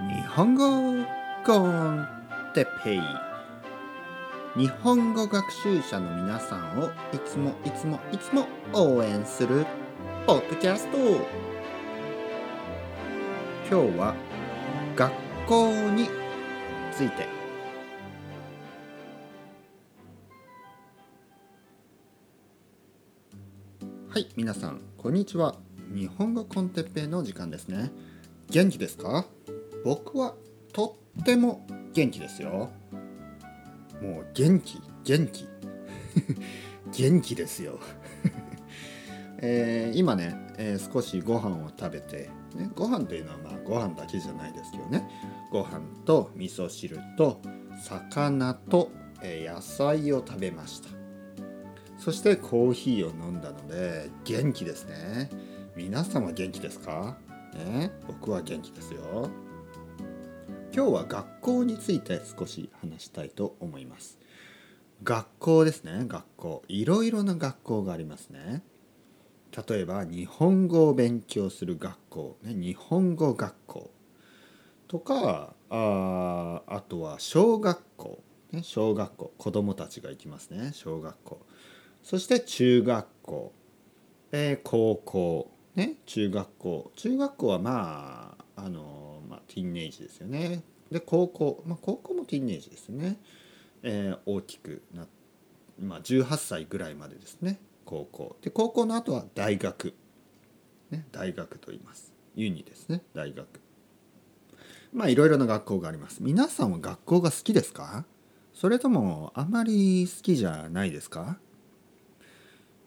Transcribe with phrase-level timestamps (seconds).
[0.00, 1.04] 日本語
[1.44, 2.06] コン
[2.54, 3.00] テペイ。
[4.56, 9.66] 日本語学習者の皆さんをいつもいつもいつも応援する
[10.24, 10.98] ポッドキャスト。
[13.68, 14.14] 今日は
[14.94, 15.12] 学
[15.48, 16.08] 校に
[16.92, 17.26] ついて。
[24.08, 25.56] はい皆さんこんにちは。
[25.92, 27.90] 日本語コンテッペイの時間ですね。
[28.48, 29.26] 元気ですか？
[29.84, 30.34] 僕は
[30.72, 32.70] とっても元気ですよ。
[34.02, 35.46] もう元気元気。
[36.96, 37.78] 元気ですよ。
[39.40, 45.08] えー今ね、えー少しご飯を食べて、ね、ご飯というのはまあご飯だけじゃないですけどね。
[45.50, 47.40] ご飯と味噌汁と
[47.84, 48.90] 魚と、
[49.22, 50.88] え野菜を食べました。
[51.98, 55.28] そしてコーヒーを飲んだので元気ですね。
[55.76, 57.16] 皆さんは元気ですか？
[57.54, 59.30] ね僕は元気ですよ。
[60.74, 64.18] 今日は学校について少し話したいと思います。
[65.02, 66.04] 学校ですね。
[66.06, 66.62] 学校。
[66.68, 68.62] いろいろな学校がありますね。
[69.68, 73.90] 例えば日本語を勉強する学校、ね、日本語学校。
[74.88, 78.18] とかああとは小学校、
[78.52, 79.32] ね、小学校。
[79.38, 80.72] 子供たちが行きますね。
[80.74, 81.40] 小学校。
[82.02, 83.52] そして中学校、
[84.32, 86.92] えー高校、ね、中学校。
[86.94, 89.07] 中学校はまああの、
[89.48, 90.62] ティーンエイジですよね。
[90.90, 93.18] で高校、まあ、高校もティーンエイジですね、
[93.82, 95.06] えー大きくな
[95.80, 97.60] まあ、18歳ぐらいまでですね。
[97.84, 98.36] 高校。
[98.42, 99.94] で高校の後は大学、
[100.90, 102.12] ね、大学と言います。
[102.34, 103.02] ユニですね。
[103.14, 103.46] 大学。
[104.92, 106.22] まあいろいろな学校があります。
[106.22, 108.04] 皆さんは学校が好きですか？
[108.54, 111.38] それともあまり好きじゃないですか？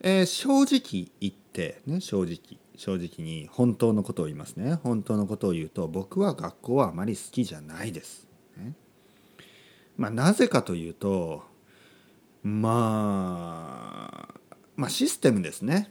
[0.00, 4.74] えー正直言ってね正直正直に本当のことを言いますね。
[4.82, 8.74] 本当のことを言うと僕は学校はあまり好きじゃないです、ね。
[9.96, 11.42] まあなぜかというと
[12.42, 14.34] まあ
[14.76, 15.90] まあシステムですね、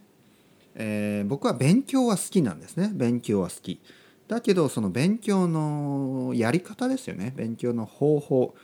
[0.76, 2.92] えー僕は勉強は好きなんですね。
[2.94, 3.82] 勉強は好き。
[4.28, 7.34] だけどその勉強のやり方ですよね。
[7.36, 8.56] 勉強の方法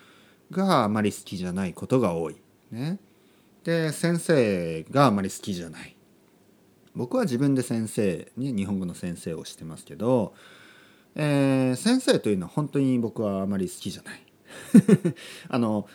[0.52, 2.36] があまり好きじゃないことが多い。
[2.70, 3.00] ね。
[3.64, 5.96] で先生があまり好きじゃない。
[6.96, 10.34] 僕は自分で先生に日本語の先生をしてますけど、
[11.16, 14.22] えー先生というのは本当に僕はあまり好きじゃない。
[15.50, 15.88] あの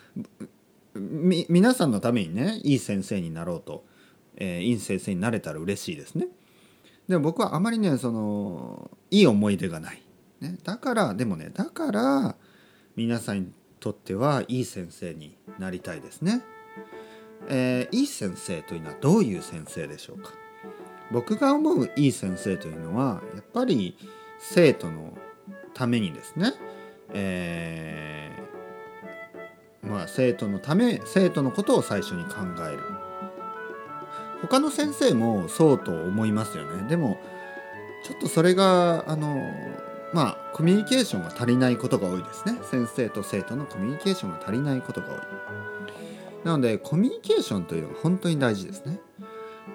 [0.95, 3.85] み皆さんのためにねいい先生になろうと、
[4.37, 6.29] えーいい先生になれたら嬉しいですね。
[7.09, 10.03] でも僕はあまりねそのいい思い出がない、
[10.41, 12.37] ね、だからでもねだから
[12.97, 16.43] 皆さんにとってはいい先生になりたいですね。
[17.49, 20.46] えーいい先生というのはどういう先生でしょうか？
[21.13, 23.97] 僕が思ういい先生というのはやっぱり
[24.39, 25.17] 生徒の
[25.75, 26.53] ためにですね、
[27.13, 28.47] えー
[29.87, 32.81] まあ生徒のため生徒のことを最初に考える。
[34.43, 36.89] 他の先生もそうと思いますよね。
[36.89, 37.17] でも
[38.05, 39.41] ちょっとそれがあの
[40.13, 42.59] まあコミュニケーションが足りないことが多いですね。
[42.71, 45.17] 先生と生徒のコミュニケーションが足りないことが多い。
[46.45, 49.01] なのでコミュニケーションというのが本当に大事ですね、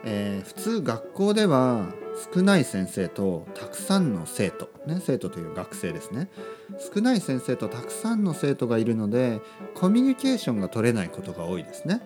[0.03, 1.93] えー普通学校では
[2.33, 6.29] 少ない先生とたくさんの生徒、ね、生徒という学生ですね。
[6.93, 9.41] 少ない先生とたくさんの生徒がいるので
[9.75, 12.01] コミュニケーションが取れないことが多いですね、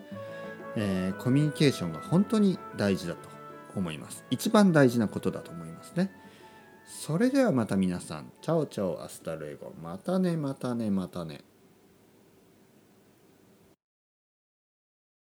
[0.75, 3.29] えーコミュニケーションが本当に大事だと
[3.75, 4.23] 思います。
[4.29, 6.11] 一番大事なことだと思いますね。
[6.85, 8.31] それではまた皆さん。
[8.41, 9.73] Chao chao hasta luego。
[9.81, 11.41] またねまたねまたね。